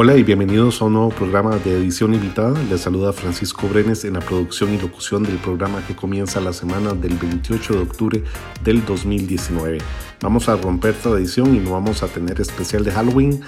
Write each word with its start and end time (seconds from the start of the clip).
Hola 0.00 0.16
y 0.16 0.22
bienvenidos 0.22 0.80
a 0.80 0.84
un 0.84 0.92
nuevo 0.92 1.08
programa 1.08 1.56
de 1.56 1.72
edición 1.72 2.12
limitada. 2.12 2.56
Les 2.70 2.82
saluda 2.82 3.12
Francisco 3.12 3.66
Brenes 3.66 4.04
en 4.04 4.14
la 4.14 4.20
producción 4.20 4.72
y 4.72 4.78
locución 4.78 5.24
del 5.24 5.38
programa 5.38 5.84
que 5.84 5.96
comienza 5.96 6.40
la 6.40 6.52
semana 6.52 6.92
del 6.92 7.14
28 7.14 7.72
de 7.72 7.80
octubre 7.80 8.24
del 8.62 8.86
2019. 8.86 9.78
Vamos 10.20 10.48
a 10.48 10.54
romper 10.54 10.94
tradición 10.94 11.52
y 11.52 11.58
no 11.58 11.72
vamos 11.72 12.04
a 12.04 12.06
tener 12.06 12.40
especial 12.40 12.84
de 12.84 12.92
Halloween, 12.92 13.40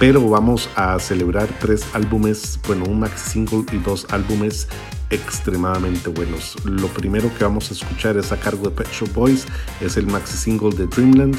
pero 0.00 0.26
vamos 0.26 0.70
a 0.76 0.98
celebrar 0.98 1.46
tres 1.60 1.84
álbumes, 1.92 2.58
bueno, 2.66 2.84
un 2.88 3.00
maxi 3.00 3.32
single 3.32 3.66
y 3.70 3.76
dos 3.76 4.06
álbumes 4.08 4.66
extremadamente 5.10 6.08
buenos. 6.08 6.56
Lo 6.64 6.86
primero 6.86 7.30
que 7.36 7.44
vamos 7.44 7.70
a 7.70 7.74
escuchar 7.74 8.16
es 8.16 8.32
a 8.32 8.40
cargo 8.40 8.70
de 8.70 8.70
Pet 8.70 8.90
Shop 8.90 9.12
Boys, 9.12 9.46
es 9.82 9.98
el 9.98 10.06
maxi 10.06 10.38
single 10.38 10.70
de 10.70 10.86
Dreamland 10.86 11.36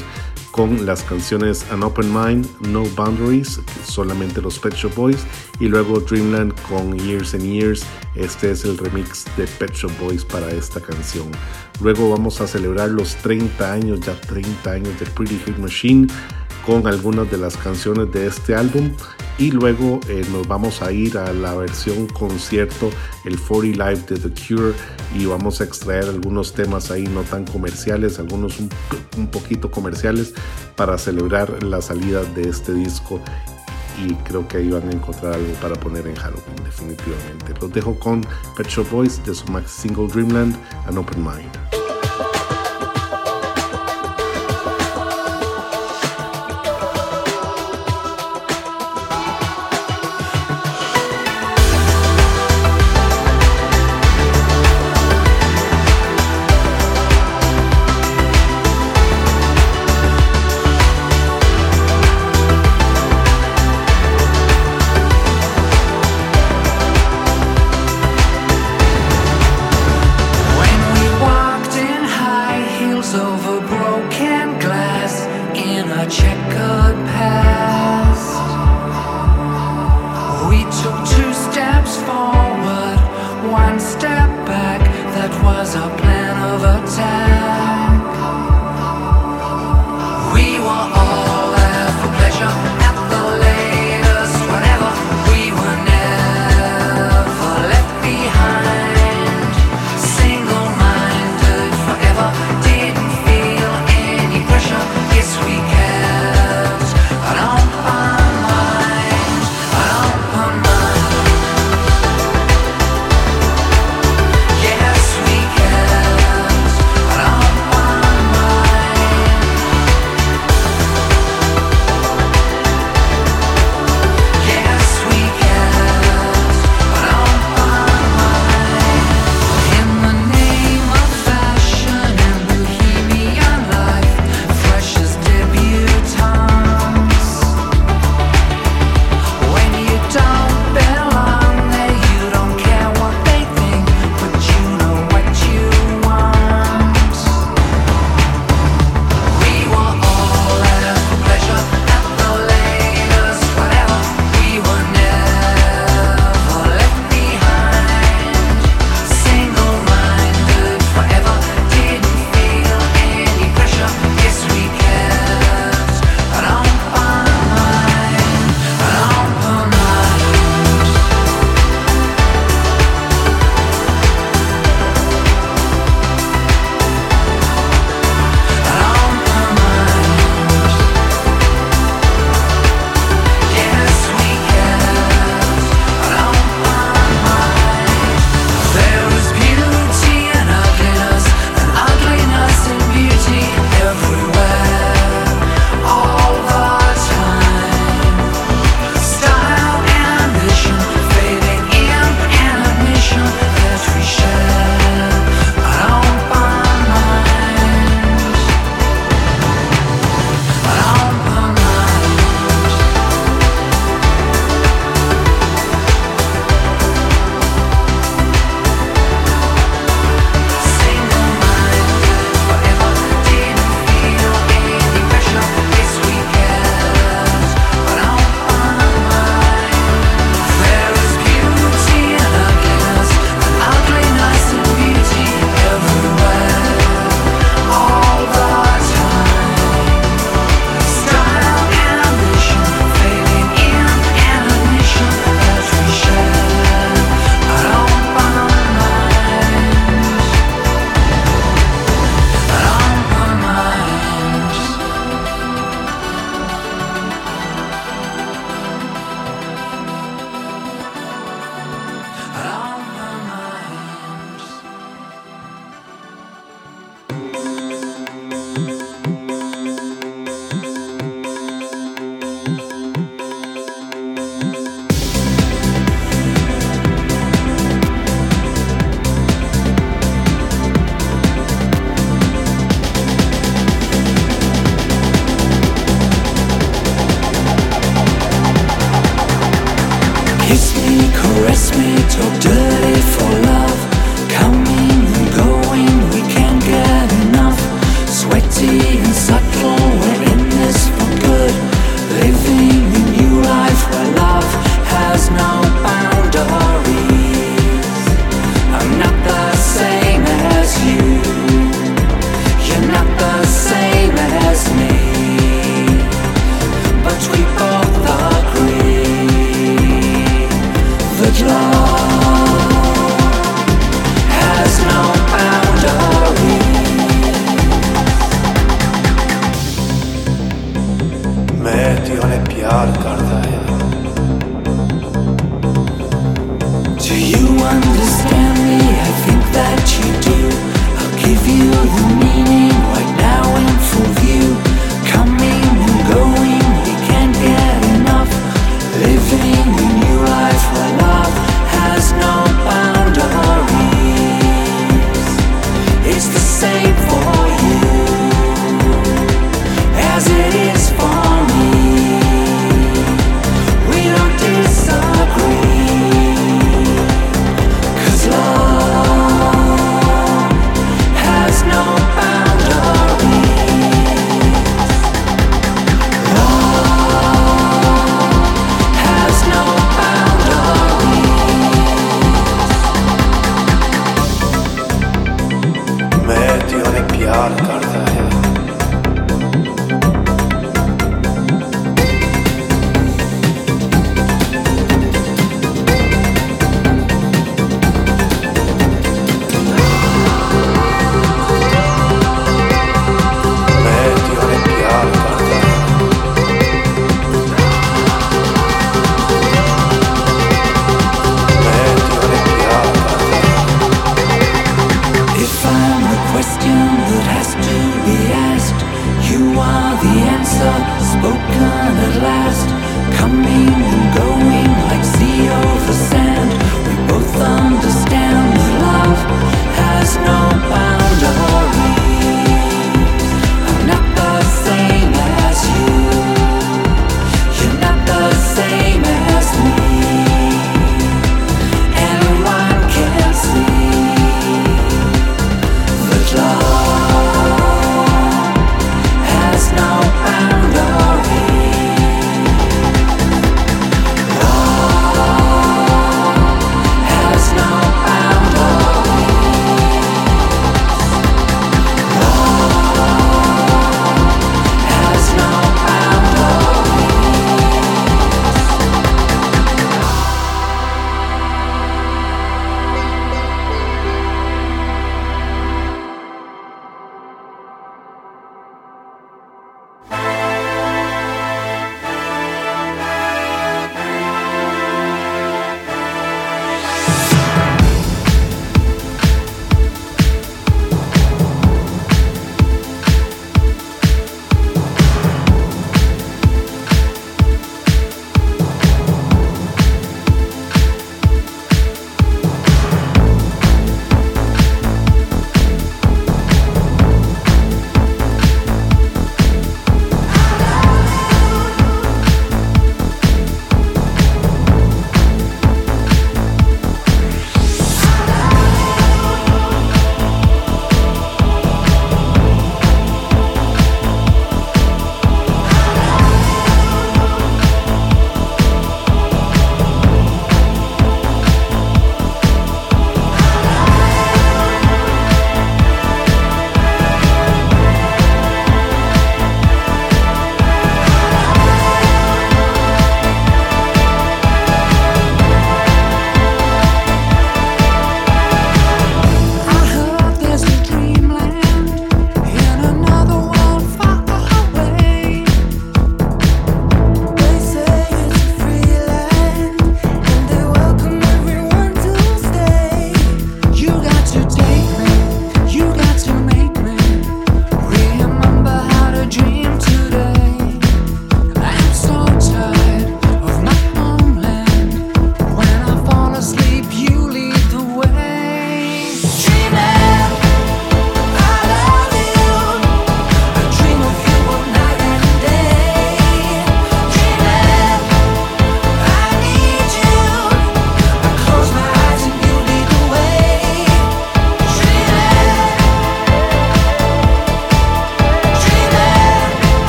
con 0.52 0.86
las 0.86 1.02
canciones 1.02 1.66
An 1.72 1.82
Open 1.82 2.14
Mind, 2.14 2.46
No 2.68 2.84
Boundaries, 2.94 3.60
solamente 3.84 4.40
los 4.40 4.60
Pet 4.60 4.74
Shop 4.74 4.94
Boys, 4.94 5.26
y 5.58 5.66
luego 5.66 5.98
Dreamland 5.98 6.54
con 6.68 6.96
Years 7.00 7.34
and 7.34 7.42
Years. 7.42 7.84
Este 8.14 8.52
es 8.52 8.64
el 8.64 8.78
remix 8.78 9.24
de 9.36 9.48
Pet 9.58 9.72
Shop 9.72 9.90
Boys 9.98 10.24
para 10.24 10.48
esta 10.52 10.80
canción. 10.80 11.26
Luego 11.80 12.10
vamos 12.10 12.40
a 12.40 12.46
celebrar 12.46 12.90
los 12.90 13.16
30 13.16 13.72
años, 13.72 14.00
ya 14.00 14.14
30 14.20 14.70
años 14.70 15.00
de 15.00 15.06
Pretty 15.06 15.40
Hit 15.44 15.58
Machine 15.58 16.06
con 16.64 16.86
algunas 16.86 17.30
de 17.30 17.38
las 17.38 17.56
canciones 17.56 18.10
de 18.12 18.26
este 18.26 18.54
álbum 18.54 18.92
y 19.38 19.50
luego 19.50 20.00
eh, 20.08 20.24
nos 20.30 20.46
vamos 20.46 20.82
a 20.82 20.92
ir 20.92 21.18
a 21.18 21.32
la 21.32 21.54
versión 21.54 22.06
concierto 22.06 22.90
el 23.24 23.38
40 23.38 23.84
Live 23.84 24.02
de 24.08 24.18
The 24.18 24.30
Cure 24.30 24.74
y 25.14 25.26
vamos 25.26 25.60
a 25.60 25.64
extraer 25.64 26.04
algunos 26.04 26.52
temas 26.52 26.90
ahí 26.90 27.04
no 27.04 27.22
tan 27.22 27.44
comerciales 27.44 28.18
algunos 28.18 28.60
un, 28.60 28.70
un 29.16 29.26
poquito 29.28 29.70
comerciales 29.70 30.34
para 30.76 30.98
celebrar 30.98 31.62
la 31.62 31.80
salida 31.80 32.22
de 32.34 32.48
este 32.48 32.72
disco. 32.72 33.20
Y 34.02 34.14
creo 34.24 34.48
que 34.48 34.56
ahí 34.56 34.70
van 34.70 34.88
a 34.88 34.92
encontrar 34.92 35.34
algo 35.34 35.52
para 35.60 35.74
poner 35.74 36.06
en 36.06 36.16
Halloween 36.16 36.64
definitivamente. 36.64 37.54
Los 37.60 37.72
dejo 37.72 37.98
con 37.98 38.26
Pet 38.56 38.66
Shop 38.66 38.88
Boys 38.90 39.24
de 39.26 39.34
su 39.34 39.46
max 39.52 39.70
single 39.70 40.08
Dreamland 40.08 40.56
and 40.86 40.96
Open 40.96 41.22
Mind 41.22 41.81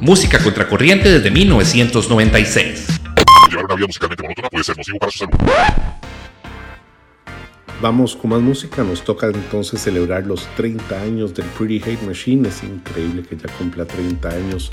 música 0.00 0.38
contracorriente 0.38 1.10
desde 1.10 1.30
1996. 1.30 2.86
Llevar 3.50 3.64
una 3.64 3.74
vida 3.74 3.86
musicalmente 3.86 4.22
monótona 4.22 4.48
puede 4.50 4.64
ser 4.64 4.76
nocivo 4.76 4.98
para 4.98 5.12
su 5.12 5.18
salud. 5.18 5.34
Vamos 7.80 8.16
con 8.16 8.30
más 8.30 8.40
música, 8.40 8.82
nos 8.82 9.04
toca 9.04 9.26
entonces 9.26 9.82
celebrar 9.82 10.26
los 10.26 10.46
30 10.56 10.98
años 10.98 11.34
del 11.34 11.44
Pretty 11.46 11.76
Hate 11.76 12.02
Machine, 12.06 12.48
es 12.48 12.62
increíble 12.62 13.22
que 13.22 13.36
ya 13.36 13.52
cumpla 13.58 13.84
30 13.84 14.30
años, 14.30 14.70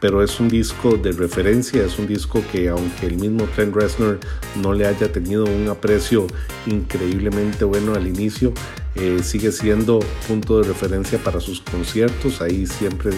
pero 0.00 0.20
es 0.20 0.40
un 0.40 0.48
disco 0.48 0.96
de 0.96 1.12
referencia, 1.12 1.84
es 1.84 1.96
un 2.00 2.08
disco 2.08 2.42
que 2.50 2.68
aunque 2.68 3.06
el 3.06 3.18
mismo 3.18 3.44
Trent 3.54 3.72
Reznor 3.72 4.18
no 4.56 4.72
le 4.72 4.86
haya 4.86 5.12
tenido 5.12 5.44
un 5.44 5.68
aprecio 5.68 6.26
increíblemente 6.66 7.64
bueno 7.64 7.94
al 7.94 8.08
inicio, 8.08 8.52
eh, 8.96 9.20
sigue 9.22 9.52
siendo 9.52 10.00
punto 10.26 10.60
de 10.60 10.66
referencia 10.66 11.20
para 11.20 11.38
sus 11.38 11.60
conciertos, 11.60 12.40
ahí 12.40 12.66
siempre 12.66 13.12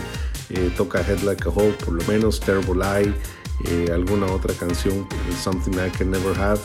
eh, 0.51 0.73
toca 0.77 1.01
Head 1.01 1.21
Like 1.21 1.49
a 1.49 1.51
Hole, 1.51 1.73
por 1.85 1.95
lo 1.95 2.05
menos 2.05 2.41
Terrible 2.41 2.85
Eye, 2.85 3.15
eh, 3.65 3.91
alguna 3.93 4.27
otra 4.27 4.55
canción, 4.55 5.07
Something 5.43 5.73
I 5.73 5.91
Can 5.91 6.11
Never 6.11 6.39
Have 6.39 6.61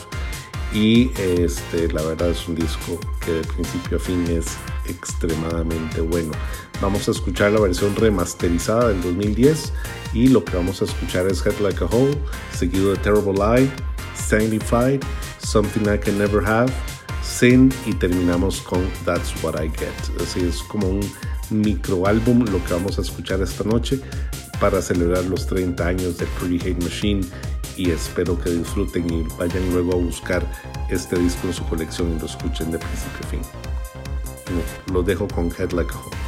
y 0.72 1.10
este, 1.18 1.90
la 1.92 2.02
verdad 2.02 2.28
es 2.28 2.46
un 2.46 2.54
disco 2.54 3.00
que 3.24 3.32
de 3.32 3.40
principio 3.42 3.96
a 3.96 4.00
fin 4.00 4.26
es 4.28 4.56
extremadamente 4.86 6.00
bueno. 6.00 6.32
Vamos 6.80 7.08
a 7.08 7.12
escuchar 7.12 7.52
la 7.52 7.60
versión 7.60 7.96
remasterizada 7.96 8.88
del 8.88 9.00
2010 9.02 9.72
y 10.12 10.28
lo 10.28 10.44
que 10.44 10.56
vamos 10.56 10.82
a 10.82 10.84
escuchar 10.84 11.26
es 11.26 11.44
Head 11.44 11.58
Like 11.60 11.82
a 11.84 11.86
Hole, 11.86 12.18
seguido 12.52 12.90
de 12.90 12.96
Terrible 12.98 13.32
Lie, 13.32 13.70
Sanctified, 14.14 15.00
Something 15.38 15.94
I 15.94 15.98
Can 15.98 16.18
Never 16.18 16.44
Have, 16.46 16.70
Sin 17.22 17.72
y 17.86 17.94
terminamos 17.94 18.60
con 18.60 18.86
That's 19.04 19.32
What 19.42 19.62
I 19.62 19.70
Get. 19.70 20.22
Así 20.22 20.40
es 20.40 20.62
como 20.62 20.88
un 20.88 21.00
micro 21.50 22.06
álbum 22.06 22.44
lo 22.44 22.62
que 22.64 22.72
vamos 22.72 22.98
a 22.98 23.02
escuchar 23.02 23.40
esta 23.40 23.64
noche 23.64 24.00
para 24.60 24.82
celebrar 24.82 25.24
los 25.24 25.46
30 25.46 25.86
años 25.86 26.18
de 26.18 26.26
Pretty 26.38 26.56
Hate 26.56 26.82
Machine 26.82 27.20
y 27.76 27.90
espero 27.90 28.38
que 28.40 28.50
disfruten 28.50 29.10
y 29.12 29.22
vayan 29.38 29.70
luego 29.72 29.92
a 29.92 29.96
buscar 29.96 30.44
este 30.90 31.16
disco 31.18 31.46
en 31.46 31.54
su 31.54 31.64
colección 31.66 32.16
y 32.16 32.20
lo 32.20 32.26
escuchen 32.26 32.70
de 32.70 32.78
principio 32.78 33.18
a 33.22 33.28
fin. 33.28 33.40
Lo 34.92 35.02
dejo 35.02 35.28
con 35.28 35.46
Head 35.46 35.72
Like 35.72 35.92
a 35.92 35.98
Hole. 35.98 36.27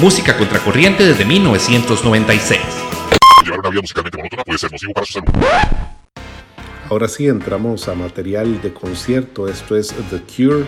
música 0.00 0.36
contracorriente 0.36 1.04
desde 1.04 1.24
1996. 1.24 2.60
Llevar 3.44 3.60
una 3.60 3.70
vida 3.70 3.80
musicalmente 3.80 4.18
monótona 4.18 4.44
puede 4.44 4.58
ser 4.58 4.72
nocivo 4.72 4.92
para 4.92 5.06
su 5.06 5.12
salud. 5.14 5.28
Ahora 6.90 7.08
sí 7.08 7.26
entramos 7.26 7.88
a 7.88 7.94
material 7.94 8.60
de 8.60 8.72
concierto. 8.72 9.48
Esto 9.48 9.76
es 9.76 9.94
The 10.10 10.20
Cure, 10.20 10.66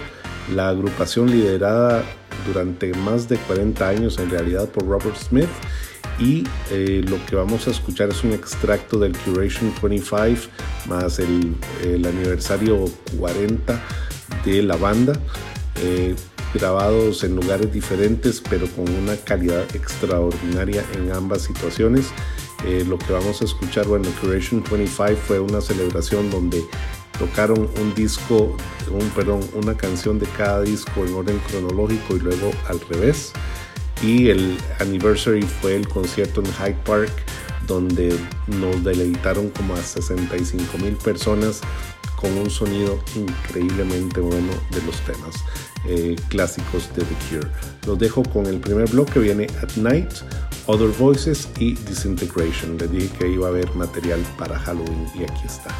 la 0.55 0.69
agrupación 0.71 1.31
liderada 1.31 2.03
durante 2.47 2.93
más 2.95 3.29
de 3.29 3.37
40 3.37 3.89
años 3.89 4.19
en 4.19 4.31
realidad 4.31 4.69
por 4.69 4.87
Robert 4.87 5.17
Smith. 5.17 5.49
Y 6.19 6.45
eh, 6.71 7.05
lo 7.07 7.25
que 7.27 7.37
vamos 7.37 7.69
a 7.69 7.71
escuchar 7.71 8.09
es 8.09 8.25
un 8.25 8.33
extracto 8.33 8.99
del 8.99 9.17
Curation 9.19 9.73
25 9.81 10.49
más 10.87 11.19
el, 11.21 11.55
el 11.85 12.05
aniversario 12.05 12.87
40 13.19 13.81
de 14.45 14.63
la 14.63 14.77
banda. 14.77 15.13
eh, 15.77 16.17
grabados 16.55 17.25
en 17.25 17.37
lugares 17.37 17.73
diferentes 17.73 18.43
pero 18.49 18.67
con 18.69 18.89
una 18.89 19.17
calidad 19.17 19.65
extraordinaria 19.75 20.85
en 20.95 21.13
ambas 21.13 21.43
situaciones. 21.43 22.07
Eh, 22.65 22.85
lo 22.89 22.99
que 22.99 23.13
vamos 23.13 23.41
a 23.41 23.45
escuchar, 23.45 23.87
bueno, 23.87 24.09
Curation 24.21 24.65
25 24.69 25.17
fue 25.27 25.39
una 25.39 25.61
celebración 25.61 26.31
donde 26.31 26.65
tocaron 27.19 27.69
un 27.81 27.95
disco, 27.95 28.57
un, 28.91 29.09
perdón, 29.11 29.41
una 29.55 29.77
canción 29.77 30.19
de 30.19 30.27
cada 30.37 30.63
disco 30.63 31.05
en 31.05 31.15
orden 31.15 31.39
cronológico 31.49 32.17
y 32.17 32.21
luego 32.21 32.51
al 32.69 32.81
revés. 32.81 33.33
Y 34.03 34.29
el 34.29 34.57
anniversary 34.81 35.43
fue 35.43 35.77
el 35.77 35.89
concierto 35.89 36.41
en 36.41 36.47
Hyde 36.47 36.79
Park, 36.85 37.11
donde 37.67 38.17
nos 38.47 38.83
deleitaron 38.83 39.51
como 39.51 39.75
a 39.75 39.83
65 39.83 40.79
mil 40.79 40.95
personas 40.97 41.61
con 42.17 42.33
un 42.37 42.51
sonido 42.51 42.99
increíblemente 43.15 44.21
bueno 44.21 44.53
de 44.71 44.83
los 44.83 44.97
temas 45.03 45.35
eh, 45.89 46.17
clásicos 46.29 46.89
de 46.95 47.03
The 47.03 47.15
Cure. 47.29 47.49
Los 47.87 47.99
dejo 47.99 48.23
con 48.23 48.47
el 48.47 48.59
primer 48.59 48.89
bloque, 48.91 49.19
viene 49.19 49.47
At 49.63 49.77
Night, 49.77 50.11
Other 50.67 50.91
Voices 50.99 51.49
y 51.59 51.75
Disintegration. 51.75 52.79
Les 52.79 52.91
dije 52.91 53.09
que 53.19 53.29
iba 53.29 53.47
a 53.47 53.51
haber 53.51 53.75
material 53.75 54.21
para 54.39 54.59
Halloween 54.59 55.07
y 55.15 55.25
aquí 55.25 55.47
está. 55.47 55.75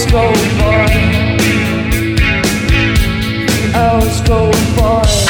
hours 0.00 0.12
go 0.12 0.32
by, 0.58 0.86
hours 3.74 4.20
go 4.22 4.50
by. 4.76 5.29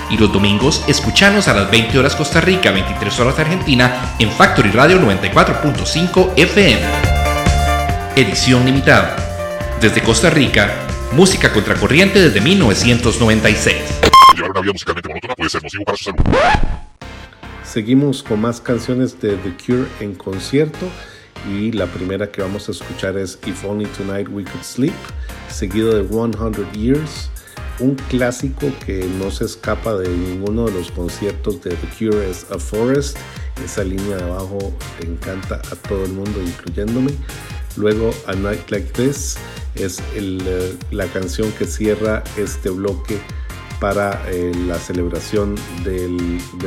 Y 0.11 0.17
los 0.17 0.31
domingos 0.33 0.83
escuchanos 0.89 1.47
a 1.47 1.53
las 1.53 1.71
20 1.71 1.97
horas 1.97 2.17
Costa 2.17 2.41
Rica, 2.41 2.71
23 2.71 3.19
horas 3.21 3.39
Argentina 3.39 4.13
en 4.19 4.29
Factory 4.29 4.69
Radio 4.69 4.99
94.5 4.99 6.33
FM. 6.35 6.81
Edición 8.17 8.65
limitada. 8.65 9.15
Desde 9.79 10.01
Costa 10.01 10.29
Rica, 10.29 10.69
música 11.13 11.53
contracorriente 11.53 12.19
desde 12.19 12.41
1996. 12.41 13.77
Llevar 14.35 14.51
una 14.51 14.59
vida 14.59 14.73
musicalmente 14.73 15.07
monótona 15.07 15.33
puede 15.35 15.49
ser 15.49 15.63
nocivo 15.63 15.85
para 15.85 15.97
su 15.97 16.03
salud. 16.03 16.19
Seguimos 17.63 18.21
con 18.21 18.41
más 18.41 18.59
canciones 18.59 19.21
de 19.21 19.37
The 19.37 19.53
Cure 19.65 19.87
en 20.01 20.13
concierto 20.15 20.89
y 21.49 21.71
la 21.71 21.85
primera 21.85 22.29
que 22.29 22.41
vamos 22.41 22.67
a 22.67 22.73
escuchar 22.73 23.17
es 23.17 23.39
If 23.45 23.63
Only 23.63 23.85
Tonight 23.85 24.27
We 24.29 24.43
Could 24.43 24.63
Sleep, 24.63 24.93
seguido 25.49 25.95
de 25.95 26.05
100 26.05 26.73
Years, 26.73 27.30
un 27.81 27.95
clásico 27.95 28.71
que 28.85 29.05
no 29.19 29.31
se 29.31 29.45
escapa 29.45 29.95
de 29.95 30.07
ninguno 30.09 30.65
de 30.65 30.73
los 30.73 30.91
conciertos 30.91 31.61
de 31.63 31.71
The 31.71 31.87
Cure 31.97 32.29
es 32.29 32.45
A 32.51 32.59
Forest, 32.59 33.17
esa 33.65 33.83
línea 33.83 34.17
de 34.17 34.23
abajo 34.23 34.73
le 34.99 35.07
encanta 35.07 35.55
a 35.55 35.75
todo 35.87 36.05
el 36.05 36.13
mundo 36.13 36.41
incluyéndome. 36.41 37.11
Luego 37.77 38.11
A 38.27 38.33
Night 38.33 38.69
Like 38.69 38.91
This 38.93 39.37
es 39.75 39.99
eh, 40.13 40.77
la 40.91 41.07
canción 41.07 41.51
que 41.53 41.65
cierra 41.65 42.23
este 42.37 42.69
bloque 42.69 43.19
para 43.79 44.21
eh, 44.29 44.51
la 44.67 44.77
celebración 44.77 45.55
de 45.83 46.07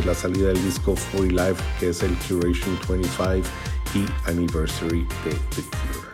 la 0.04 0.14
salida 0.14 0.48
del 0.48 0.62
disco 0.64 0.96
Free 0.96 1.30
Life, 1.30 1.62
que 1.78 1.90
es 1.90 2.02
el 2.02 2.12
Curation 2.28 2.78
25 2.88 3.48
y 3.94 4.28
Anniversary 4.28 5.06
de 5.24 5.30
The 5.54 5.62
Cure. 5.62 6.13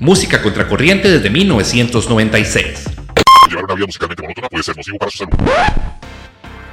música 0.00 0.40
contracorriente 0.40 1.10
desde 1.10 1.28
1996. 1.28 2.84
Llevar 3.50 3.64
una 3.64 3.74
vida 3.74 3.86
musicalmente 3.86 4.22
monótona 4.22 4.48
puede 4.48 4.62
ser 4.62 4.76
nocivo 4.76 4.98
para 4.98 5.10
su 5.10 5.18
salud. 5.18 5.32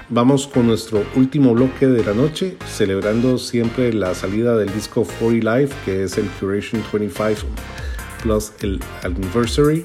Vamos 0.07 0.47
con 0.47 0.67
nuestro 0.67 1.05
último 1.15 1.53
bloque 1.53 1.87
de 1.87 2.05
la 2.05 2.13
noche, 2.13 2.55
celebrando 2.65 3.37
siempre 3.37 3.91
la 3.91 4.15
salida 4.15 4.55
del 4.55 4.73
disco 4.73 5.05
40 5.19 5.57
Live, 5.57 5.69
que 5.83 6.05
es 6.05 6.17
el 6.17 6.25
Curation 6.39 6.81
25 6.93 7.45
plus 8.23 8.53
el 8.61 8.79
Anniversary. 9.03 9.83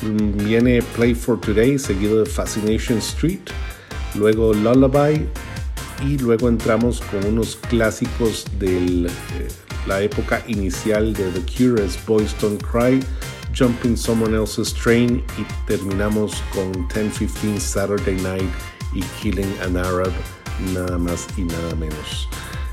Viene 0.00 0.80
Play 0.94 1.16
for 1.16 1.40
Today, 1.40 1.80
seguido 1.80 2.22
de 2.22 2.30
Fascination 2.30 2.98
Street, 2.98 3.40
luego 4.14 4.54
Lullaby 4.54 5.26
y 6.04 6.18
luego 6.18 6.48
entramos 6.48 7.00
con 7.00 7.24
unos 7.24 7.56
clásicos 7.56 8.44
de 8.58 9.10
la 9.86 10.02
época 10.02 10.42
inicial 10.46 11.12
de 11.12 11.30
The 11.30 11.40
Cure, 11.40 11.84
es 11.84 11.98
Boys 12.06 12.34
Don't 12.40 12.62
Cry, 12.62 13.00
Jumping 13.56 13.96
Someone 13.96 14.36
Else's 14.36 14.72
Train 14.74 15.22
y 15.38 15.66
terminamos 15.66 16.42
con 16.52 16.70
1015 16.94 17.60
Saturday 17.60 18.16
Night 18.20 18.50
y 18.94 19.02
Killing 19.20 19.52
an 19.64 19.76
Arab, 19.76 20.12
nada 20.72 20.98
más 20.98 21.26
y 21.36 21.42
nada 21.42 21.74
menos. 21.74 22.28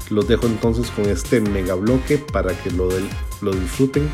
Los 0.10 0.28
dejo 0.28 0.46
entonces 0.46 0.92
con 0.92 1.06
este 1.06 1.42
mega 1.42 1.74
bloque 1.74 2.18
para 2.18 2.54
que 2.62 2.70
lo, 2.72 2.90
lo 3.42 3.52
disfruten 3.52 4.10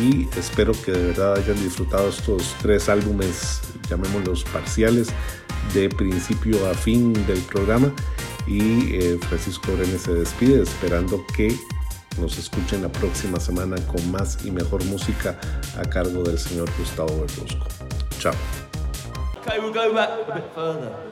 y 0.00 0.28
espero 0.38 0.72
que 0.84 0.92
de 0.92 1.06
verdad 1.08 1.38
hayan 1.38 1.60
disfrutado 1.62 2.08
estos 2.08 2.54
tres 2.60 2.88
álbumes, 2.88 3.60
llamémoslos 3.88 4.44
parciales, 4.44 5.08
de 5.74 5.88
principio 5.88 6.68
a 6.68 6.74
fin 6.74 7.12
del 7.26 7.40
programa. 7.40 7.92
Y 8.46 8.94
eh, 8.96 9.18
Francisco 9.28 9.72
Brenes 9.72 10.02
se 10.02 10.14
despide 10.14 10.62
esperando 10.62 11.24
que 11.36 11.56
nos 12.18 12.38
escuchen 12.38 12.82
la 12.82 12.88
próxima 12.90 13.38
semana 13.38 13.76
con 13.86 14.10
más 14.10 14.44
y 14.44 14.50
mejor 14.50 14.84
música 14.84 15.38
a 15.78 15.82
cargo 15.82 16.22
del 16.22 16.38
señor 16.38 16.68
Gustavo 16.78 17.20
Verduzco. 17.20 17.66
Chao. 18.18 18.34
Okay, 19.40 19.58
we'll 19.58 19.72
go 19.72 19.94
back 19.94 20.10
a 20.28 20.34
bit 20.34 20.44
further. 20.54 21.09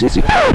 Go 0.00 0.08
benachtet 0.08 0.53